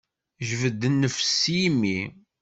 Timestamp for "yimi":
1.55-1.99